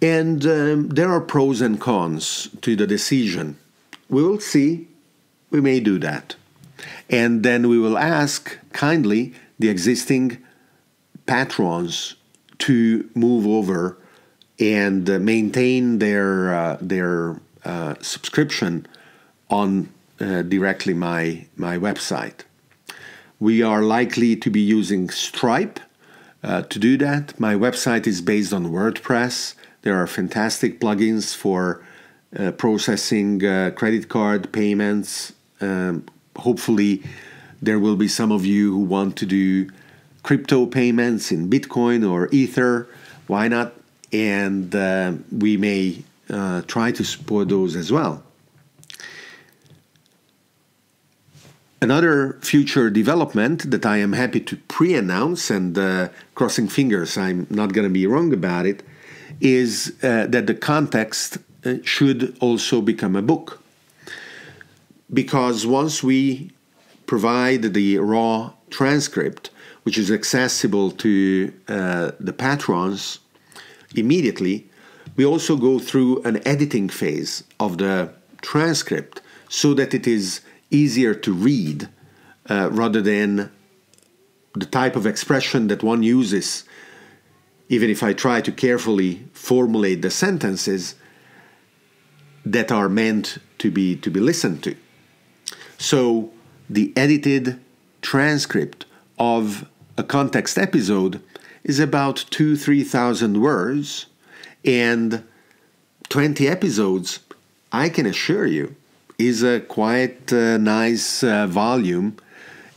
And 0.00 0.44
um, 0.46 0.88
there 0.88 1.10
are 1.10 1.20
pros 1.20 1.60
and 1.60 1.78
cons 1.78 2.48
to 2.62 2.76
the 2.76 2.86
decision. 2.86 3.58
We 4.08 4.22
will 4.22 4.40
see. 4.40 4.88
We 5.50 5.60
may 5.60 5.80
do 5.80 5.98
that. 5.98 6.36
And 7.08 7.42
then 7.42 7.68
we 7.68 7.78
will 7.78 7.98
ask 7.98 8.58
kindly 8.72 9.34
the 9.58 9.68
existing 9.68 10.38
patrons 11.26 12.16
to 12.58 13.08
move 13.14 13.46
over 13.46 13.98
and 14.58 15.08
uh, 15.08 15.18
maintain 15.18 15.98
their, 15.98 16.54
uh, 16.54 16.78
their 16.80 17.40
uh, 17.64 17.94
subscription 18.00 18.86
on 19.50 19.88
uh, 20.20 20.42
directly 20.42 20.94
my, 20.94 21.46
my 21.56 21.76
website. 21.76 22.44
We 23.38 23.62
are 23.62 23.82
likely 23.82 24.34
to 24.36 24.50
be 24.50 24.60
using 24.60 25.10
Stripe 25.10 25.78
uh, 26.42 26.62
to 26.62 26.78
do 26.78 26.96
that. 26.98 27.38
My 27.38 27.54
website 27.54 28.06
is 28.06 28.22
based 28.22 28.52
on 28.52 28.68
WordPress. 28.68 29.54
There 29.82 30.00
are 30.00 30.06
fantastic 30.06 30.80
plugins 30.80 31.34
for 31.34 31.84
uh, 32.38 32.52
processing 32.52 33.40
credit 33.40 34.08
card 34.08 34.52
payments. 34.52 35.32
Um, 35.60 36.06
hopefully, 36.38 37.02
there 37.62 37.78
will 37.78 37.96
be 37.96 38.08
some 38.08 38.32
of 38.32 38.44
you 38.44 38.72
who 38.72 38.80
want 38.80 39.16
to 39.16 39.26
do 39.26 39.70
crypto 40.22 40.66
payments 40.66 41.30
in 41.30 41.48
Bitcoin 41.48 42.08
or 42.08 42.28
Ether. 42.32 42.88
Why 43.26 43.48
not? 43.48 43.74
And 44.12 44.74
uh, 44.74 45.12
we 45.30 45.56
may 45.56 46.02
uh, 46.30 46.62
try 46.62 46.92
to 46.92 47.04
support 47.04 47.48
those 47.48 47.76
as 47.76 47.92
well. 47.92 48.22
Another 51.82 52.38
future 52.40 52.88
development 52.88 53.70
that 53.70 53.84
I 53.84 53.98
am 53.98 54.14
happy 54.14 54.40
to 54.40 54.56
pre 54.56 54.94
announce, 54.94 55.50
and 55.50 55.76
uh, 55.76 56.08
crossing 56.34 56.68
fingers, 56.68 57.18
I'm 57.18 57.46
not 57.50 57.74
going 57.74 57.86
to 57.86 57.92
be 57.92 58.06
wrong 58.06 58.32
about 58.32 58.64
it, 58.66 58.82
is 59.40 59.94
uh, 60.02 60.26
that 60.28 60.46
the 60.46 60.54
context 60.54 61.38
uh, 61.64 61.74
should 61.84 62.36
also 62.40 62.80
become 62.80 63.14
a 63.14 63.22
book. 63.22 63.62
Because 65.12 65.66
once 65.66 66.02
we 66.02 66.50
provide 67.06 67.74
the 67.74 67.98
raw 67.98 68.52
transcript, 68.70 69.50
which 69.84 69.96
is 69.96 70.10
accessible 70.10 70.90
to 70.90 71.52
uh, 71.68 72.10
the 72.18 72.32
patrons 72.32 73.20
immediately, 73.94 74.68
we 75.14 75.24
also 75.24 75.56
go 75.56 75.78
through 75.78 76.22
an 76.22 76.46
editing 76.46 76.88
phase 76.88 77.44
of 77.60 77.78
the 77.78 78.12
transcript 78.42 79.20
so 79.48 79.74
that 79.74 79.94
it 79.94 80.06
is 80.06 80.40
easier 80.70 81.14
to 81.14 81.32
read 81.32 81.88
uh, 82.50 82.68
rather 82.72 83.00
than 83.00 83.50
the 84.54 84.66
type 84.66 84.96
of 84.96 85.06
expression 85.06 85.68
that 85.68 85.82
one 85.82 86.02
uses, 86.02 86.64
even 87.68 87.90
if 87.90 88.02
I 88.02 88.12
try 88.12 88.40
to 88.40 88.52
carefully 88.52 89.26
formulate 89.32 90.02
the 90.02 90.10
sentences 90.10 90.94
that 92.44 92.72
are 92.72 92.88
meant 92.88 93.38
to 93.58 93.70
be 93.70 93.96
to 93.96 94.10
be 94.10 94.20
listened 94.20 94.62
to. 94.64 94.76
So 95.78 96.30
the 96.68 96.92
edited 96.96 97.60
transcript 98.02 98.86
of 99.18 99.68
a 99.96 100.02
context 100.02 100.58
episode 100.58 101.22
is 101.64 101.80
about 101.80 102.24
two, 102.30 102.56
three 102.56 102.84
thousand 102.84 103.40
words, 103.40 104.06
and 104.64 105.24
20 106.08 106.48
episodes, 106.48 107.20
I 107.72 107.88
can 107.88 108.06
assure 108.06 108.46
you, 108.46 108.76
is 109.18 109.42
a 109.42 109.60
quite 109.60 110.32
uh, 110.32 110.56
nice 110.58 111.22
uh, 111.24 111.46
volume, 111.46 112.16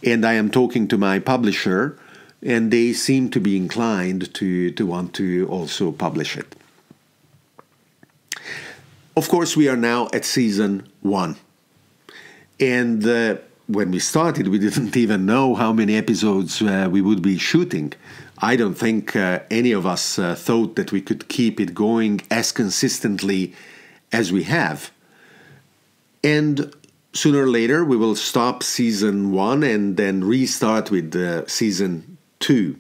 and 0.04 0.26
I 0.26 0.34
am 0.34 0.50
talking 0.50 0.88
to 0.88 0.98
my 0.98 1.20
publisher, 1.20 1.98
and 2.42 2.72
they 2.72 2.94
seem 2.94 3.30
to 3.32 3.40
be 3.40 3.58
inclined 3.58 4.34
to, 4.36 4.72
to 4.72 4.86
want 4.86 5.14
to 5.16 5.48
also 5.48 5.92
publish 5.92 6.38
it. 6.38 6.56
Of 9.16 9.28
course, 9.28 9.58
we 9.58 9.68
are 9.68 9.76
now 9.76 10.08
at 10.14 10.24
season 10.24 10.88
one. 11.02 11.36
And 12.60 13.06
uh, 13.06 13.38
when 13.68 13.92
we 13.92 14.00
started, 14.00 14.48
we 14.48 14.60
didn't 14.68 14.98
even 14.98 15.26
know 15.26 15.56
how 15.56 15.72
many 15.72 15.96
episodes 15.96 16.62
uh, 16.62 16.88
we 16.92 17.02
would 17.02 17.22
be 17.22 17.38
shooting. 17.38 17.94
I 18.42 18.56
don't 18.56 18.76
think 18.76 19.16
uh, 19.16 19.40
any 19.52 19.72
of 19.72 19.86
us 19.86 20.18
uh, 20.18 20.36
thought 20.36 20.76
that 20.76 20.92
we 20.92 21.02
could 21.02 21.28
keep 21.28 21.60
it 21.60 21.74
going 21.74 22.22
as 22.32 22.52
consistently 22.52 23.54
as 24.12 24.32
we 24.32 24.44
have. 24.44 24.92
And 26.24 26.74
sooner 27.14 27.44
or 27.44 27.50
later, 27.50 27.84
we 27.84 27.98
will 27.98 28.16
stop 28.16 28.64
season 28.64 29.32
one 29.32 29.64
and 29.64 29.98
then 29.98 30.24
restart 30.24 30.90
with 30.90 31.16
uh, 31.16 31.48
season 31.48 32.18
two. 32.40 32.80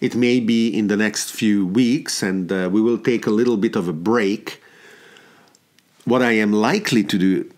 It 0.00 0.14
may 0.14 0.38
be 0.40 0.68
in 0.68 0.86
the 0.86 0.96
next 0.96 1.32
few 1.32 1.66
weeks, 1.66 2.22
and 2.22 2.50
uh, 2.52 2.68
we 2.70 2.80
will 2.80 2.98
take 2.98 3.26
a 3.26 3.30
little 3.30 3.56
bit 3.56 3.74
of 3.74 3.88
a 3.88 3.92
break. 3.92 4.62
What 6.04 6.22
I 6.22 6.32
am 6.32 6.52
likely 6.52 7.02
to 7.04 7.18
do, 7.18 7.50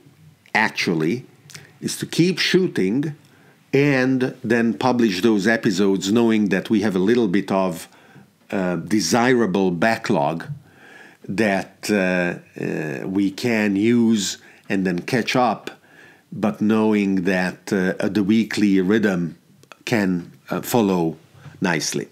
actually, 0.54 1.26
is 1.80 1.96
to 1.98 2.06
keep 2.06 2.38
shooting 2.38 3.14
and 3.72 4.34
then 4.42 4.74
publish 4.74 5.22
those 5.22 5.46
episodes 5.46 6.12
knowing 6.12 6.48
that 6.48 6.70
we 6.70 6.80
have 6.80 6.96
a 6.96 6.98
little 6.98 7.28
bit 7.28 7.50
of 7.52 7.88
uh, 8.50 8.76
desirable 8.76 9.70
backlog 9.70 10.46
that 11.28 11.88
uh, 11.90 12.34
uh, 12.60 13.06
we 13.06 13.30
can 13.30 13.76
use 13.76 14.38
and 14.68 14.86
then 14.86 15.00
catch 15.00 15.36
up, 15.36 15.70
but 16.32 16.60
knowing 16.60 17.22
that 17.24 17.72
uh, 17.72 18.08
the 18.08 18.24
weekly 18.24 18.80
rhythm 18.80 19.38
can 19.84 20.32
uh, 20.50 20.60
follow 20.60 21.16
nicely. 21.60 22.08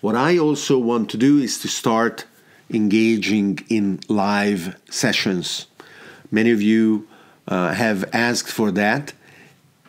What 0.00 0.16
I 0.16 0.38
also 0.38 0.78
want 0.78 1.10
to 1.10 1.18
do 1.18 1.38
is 1.38 1.58
to 1.60 1.68
start 1.68 2.24
engaging 2.70 3.58
in 3.68 4.00
live 4.08 4.80
sessions. 4.90 5.66
Many 6.30 6.50
of 6.50 6.62
you 6.62 7.08
uh, 7.48 7.74
have 7.74 8.08
asked 8.12 8.50
for 8.52 8.70
that, 8.70 9.12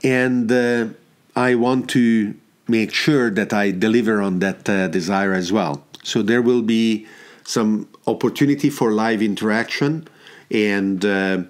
and 0.03 0.51
uh, 0.51 0.87
I 1.35 1.55
want 1.55 1.89
to 1.91 2.33
make 2.67 2.93
sure 2.93 3.29
that 3.29 3.53
I 3.53 3.71
deliver 3.71 4.21
on 4.21 4.39
that 4.39 4.67
uh, 4.67 4.87
desire 4.87 5.33
as 5.33 5.51
well. 5.51 5.83
So 6.03 6.23
there 6.23 6.41
will 6.41 6.63
be 6.63 7.05
some 7.43 7.87
opportunity 8.07 8.69
for 8.69 8.91
live 8.91 9.21
interaction, 9.21 10.07
and 10.49 11.05
uh, 11.05 11.43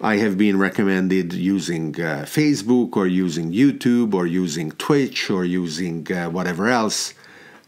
I 0.00 0.16
have 0.16 0.36
been 0.36 0.58
recommended 0.58 1.32
using 1.32 1.94
uh, 2.00 2.24
Facebook 2.26 2.96
or 2.96 3.06
using 3.06 3.52
YouTube 3.52 4.14
or 4.14 4.26
using 4.26 4.72
Twitch 4.72 5.30
or 5.30 5.44
using 5.44 6.10
uh, 6.12 6.28
whatever 6.30 6.68
else. 6.68 7.14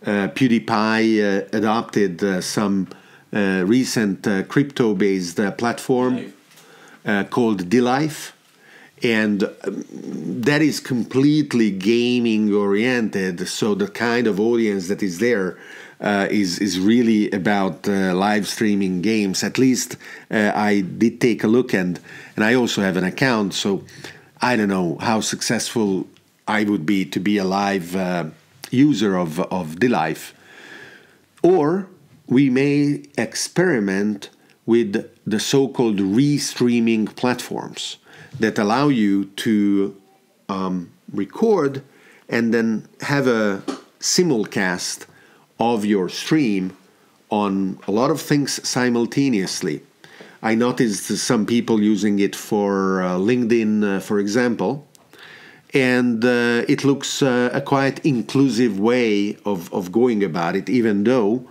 PewDiePie 0.05 1.55
adopted 1.55 2.45
some 2.45 2.89
recent 3.33 4.29
crypto-based 4.49 5.37
platform 5.57 6.34
called 7.05 7.69
DLive 7.69 8.33
and 9.03 9.45
um, 9.45 9.85
that 10.41 10.63
is 10.63 10.81
completely 10.81 11.71
gaming 11.71 12.53
oriented 12.55 13.47
so 13.49 13.75
the 13.75 13.89
kind 13.89 14.27
of 14.27 14.41
audience 14.41 14.89
that 14.89 15.03
is 15.03 15.19
there 15.19 15.59
uh, 16.01 16.27
is 16.31 16.59
is 16.59 16.79
really 16.79 17.31
about 17.31 17.89
uh, 17.89 18.15
live 18.15 18.47
streaming 18.47 19.01
games. 19.01 19.45
At 19.45 19.59
least 19.59 19.97
uh, 20.31 20.53
i 20.55 20.81
did 20.81 21.21
take 21.21 21.45
a 21.45 21.47
look 21.47 21.73
and 21.73 22.01
and 22.35 22.45
i 22.45 22.55
also 22.55 22.83
have 22.83 22.97
an 22.97 23.05
account 23.05 23.55
so 23.55 23.85
i 24.41 24.57
don't 24.57 24.69
know 24.69 24.97
how 25.01 25.21
successful 25.21 26.07
i 26.49 26.65
would 26.65 26.85
be 26.85 27.05
to 27.05 27.21
be 27.21 27.39
a 27.39 27.45
live 27.45 27.95
uh, 27.97 28.25
user 28.71 29.17
of 29.17 29.41
of 29.41 29.77
DLive 29.77 30.33
or 31.43 31.87
we 32.27 32.51
may 32.51 33.03
experiment 33.17 34.31
with 34.67 35.09
the 35.27 35.41
so-called 35.41 35.99
restreaming 35.99 37.15
platforms 37.17 37.99
that 38.41 38.59
allow 38.59 38.89
you 38.89 39.27
to 39.37 39.97
um, 40.49 40.91
record 41.13 41.83
and 42.29 42.53
then 42.53 42.89
have 43.01 43.27
a 43.27 43.63
simulcast 44.01 45.07
of 45.61 45.85
your 45.85 46.09
stream 46.09 46.77
on 47.31 47.79
a 47.87 47.91
lot 47.91 48.11
of 48.11 48.21
things 48.21 48.67
simultaneously. 48.67 49.83
I 50.43 50.55
noticed 50.55 51.07
some 51.19 51.47
people 51.47 51.83
using 51.83 52.19
it 52.19 52.37
for 52.37 53.03
uh, 53.03 53.17
LinkedIn, 53.17 53.97
uh, 53.97 54.01
for 54.01 54.19
example, 54.19 54.87
and 55.73 56.25
uh, 56.25 56.65
it 56.69 56.85
looks 56.85 57.23
uh, 57.23 57.51
a 57.53 57.61
quite 57.61 58.05
inclusive 58.05 58.79
way 58.79 59.37
of, 59.45 59.73
of 59.73 59.91
going 59.91 60.23
about 60.23 60.55
it, 60.55 60.69
even 60.69 61.05
though 61.05 61.49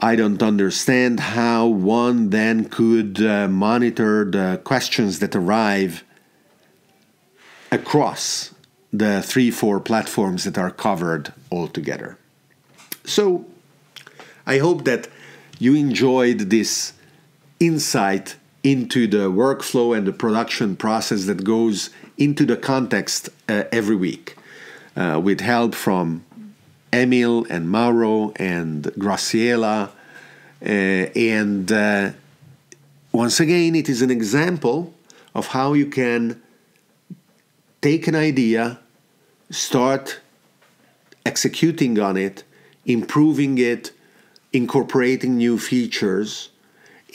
I 0.00 0.14
don't 0.14 0.42
understand 0.42 1.18
how 1.18 1.66
one 1.66 2.30
then 2.30 2.68
could 2.68 3.20
uh, 3.20 3.48
monitor 3.48 4.24
the 4.24 4.60
questions 4.62 5.18
that 5.18 5.34
arrive 5.34 6.04
across 7.72 8.54
the 8.92 9.22
three, 9.22 9.50
four 9.50 9.80
platforms 9.80 10.44
that 10.44 10.56
are 10.56 10.70
covered 10.70 11.32
altogether. 11.50 12.16
So 13.04 13.44
I 14.46 14.58
hope 14.58 14.84
that 14.84 15.08
you 15.58 15.74
enjoyed 15.74 16.50
this 16.50 16.92
insight 17.58 18.36
into 18.62 19.06
the 19.06 19.30
workflow 19.30 19.96
and 19.96 20.06
the 20.06 20.12
production 20.12 20.76
process 20.76 21.24
that 21.24 21.42
goes 21.42 21.90
into 22.16 22.46
the 22.46 22.56
context 22.56 23.28
uh, 23.48 23.64
every 23.72 23.96
week 23.96 24.36
uh, 24.96 25.20
with 25.22 25.40
help 25.40 25.74
from 25.74 26.24
Emil 26.92 27.46
and 27.50 27.70
Mauro 27.70 28.32
and 28.36 28.84
Graciela. 28.98 29.90
Uh, 30.60 30.68
and 30.68 31.70
uh, 31.70 32.10
once 33.12 33.40
again, 33.40 33.74
it 33.74 33.88
is 33.88 34.02
an 34.02 34.10
example 34.10 34.92
of 35.34 35.48
how 35.48 35.72
you 35.72 35.86
can 35.86 36.42
take 37.80 38.06
an 38.08 38.14
idea, 38.14 38.78
start 39.50 40.20
executing 41.24 41.98
on 41.98 42.16
it, 42.16 42.42
improving 42.86 43.58
it, 43.58 43.92
incorporating 44.52 45.36
new 45.36 45.58
features, 45.58 46.50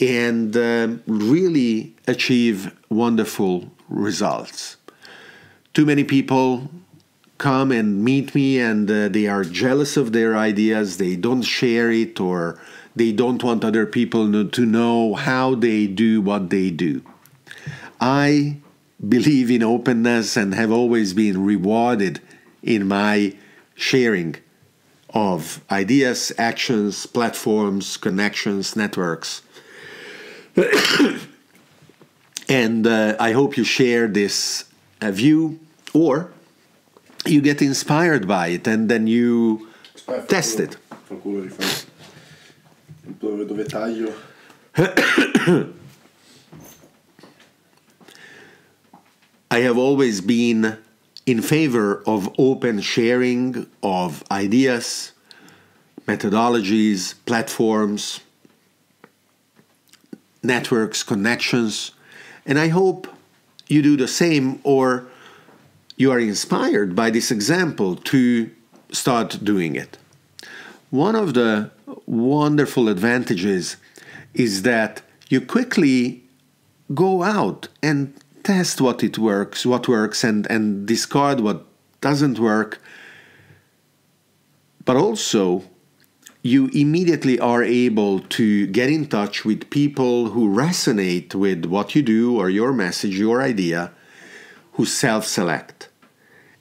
and 0.00 0.56
um, 0.56 1.02
really 1.06 1.94
achieve 2.06 2.74
wonderful 2.88 3.70
results. 3.88 4.76
Too 5.72 5.84
many 5.84 6.04
people 6.04 6.70
come 7.38 7.72
and 7.72 8.04
meet 8.04 8.34
me 8.34 8.58
and 8.58 8.90
uh, 8.90 9.08
they 9.08 9.26
are 9.26 9.44
jealous 9.44 9.96
of 9.96 10.12
their 10.12 10.36
ideas, 10.36 10.96
they 10.98 11.16
don't 11.16 11.42
share 11.42 11.90
it, 11.90 12.20
or 12.20 12.58
they 12.94 13.12
don't 13.12 13.42
want 13.42 13.64
other 13.64 13.86
people 13.86 14.48
to 14.48 14.66
know 14.66 15.14
how 15.14 15.54
they 15.54 15.86
do 15.86 16.20
what 16.20 16.50
they 16.50 16.70
do. 16.70 17.02
I 18.00 18.58
believe 19.06 19.50
in 19.50 19.62
openness 19.62 20.36
and 20.36 20.54
have 20.54 20.70
always 20.70 21.12
been 21.12 21.44
rewarded 21.44 22.20
in 22.62 22.86
my 22.86 23.34
sharing 23.74 24.36
of 25.10 25.62
ideas, 25.70 26.32
actions, 26.38 27.06
platforms, 27.06 27.96
connections, 27.96 28.76
networks. 28.76 29.42
and 32.48 32.86
uh, 32.86 33.16
I 33.18 33.32
hope 33.32 33.56
you 33.56 33.64
share 33.64 34.06
this 34.08 34.64
uh, 35.00 35.10
view 35.10 35.58
or 35.92 36.32
you 37.26 37.40
get 37.40 37.62
inspired 37.62 38.26
by 38.28 38.48
it 38.48 38.66
and 38.66 38.88
then 38.88 39.06
you 39.06 39.68
test 40.28 40.60
it. 40.60 40.76
I 49.50 49.58
have 49.60 49.78
always 49.78 50.20
been 50.20 50.78
in 51.26 51.40
favor 51.40 52.02
of 52.06 52.28
open 52.38 52.80
sharing 52.80 53.66
of 53.82 54.24
ideas, 54.30 55.12
methodologies, 56.06 57.14
platforms, 57.24 58.20
networks, 60.42 61.02
connections, 61.02 61.92
and 62.44 62.58
I 62.58 62.68
hope 62.68 63.06
you 63.68 63.80
do 63.80 63.96
the 63.96 64.08
same 64.08 64.60
or 64.64 65.06
you 65.96 66.10
are 66.10 66.18
inspired 66.18 66.94
by 66.96 67.10
this 67.10 67.30
example 67.30 67.96
to 67.96 68.50
start 68.90 69.44
doing 69.44 69.76
it. 69.76 69.96
One 70.90 71.16
of 71.16 71.34
the 71.34 71.70
wonderful 72.06 72.88
advantages 72.88 73.76
is 74.32 74.62
that 74.62 75.02
you 75.28 75.40
quickly 75.40 76.22
go 76.94 77.22
out 77.22 77.68
and 77.82 78.14
test 78.42 78.80
what 78.80 79.02
it 79.02 79.18
works, 79.18 79.64
what 79.64 79.88
works, 79.88 80.22
and, 80.22 80.46
and 80.50 80.86
discard 80.86 81.40
what 81.40 81.64
doesn't 82.00 82.38
work. 82.38 82.80
But 84.84 84.96
also, 84.96 85.64
you 86.42 86.68
immediately 86.74 87.38
are 87.40 87.62
able 87.62 88.20
to 88.20 88.66
get 88.66 88.90
in 88.90 89.06
touch 89.06 89.44
with 89.44 89.70
people 89.70 90.28
who 90.30 90.54
resonate 90.54 91.34
with 91.34 91.64
what 91.64 91.94
you 91.94 92.02
do 92.02 92.38
or 92.38 92.50
your 92.50 92.72
message, 92.72 93.18
your 93.18 93.40
idea, 93.40 93.92
who 94.74 94.84
self 94.84 95.26
select, 95.26 95.88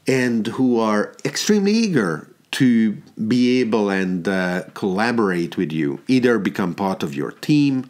and 0.08 0.47
who 0.47 0.80
are 0.80 1.13
extremely 1.26 1.71
eager 1.71 2.28
to 2.52 2.93
be 3.28 3.60
able 3.60 3.89
and 3.89 4.28
uh, 4.28 4.63
collaborate 4.76 5.58
with 5.58 5.71
you, 5.71 5.99
either 6.08 6.38
become 6.38 6.76
part 6.76 7.02
of 7.02 7.15
your 7.15 7.32
team 7.32 7.89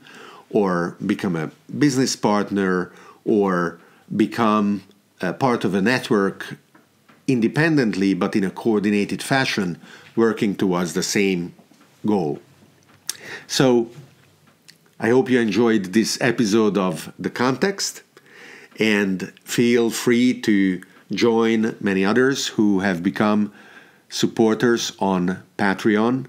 or 0.50 0.96
become 1.06 1.36
a 1.36 1.52
business 1.78 2.16
partner 2.16 2.92
or 3.26 3.80
become 4.16 4.84
a 5.22 5.34
part 5.34 5.66
of 5.66 5.74
a 5.74 5.82
network 5.82 6.58
independently 7.28 8.14
but 8.14 8.36
in 8.36 8.44
a 8.44 8.50
coordinated 8.50 9.22
fashion, 9.22 9.78
working 10.16 10.56
towards 10.56 10.94
the 10.94 11.04
same 11.04 11.54
goal. 12.06 12.40
So, 13.48 13.90
I 15.00 15.10
hope 15.10 15.30
you 15.30 15.40
enjoyed 15.40 15.86
this 15.86 16.18
episode 16.22 16.78
of 16.78 17.12
The 17.20 17.30
Context 17.30 18.04
and 18.80 19.32
feel 19.44 19.90
free 19.90 20.40
to 20.42 20.82
join 21.12 21.76
many 21.80 22.04
others 22.04 22.48
who 22.48 22.80
have 22.80 23.04
become 23.04 23.54
supporters 24.10 24.94
on 25.00 25.44
Patreon. 25.58 26.26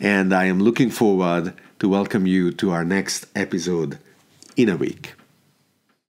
And 0.00 0.32
I 0.32 0.44
am 0.44 0.60
looking 0.60 0.90
forward 0.90 1.54
to 1.78 1.88
welcome 1.88 2.26
you 2.26 2.50
to 2.52 2.70
our 2.70 2.84
next 2.84 3.26
episode 3.34 3.98
in 4.56 4.68
a 4.68 4.76
week. 4.76 5.14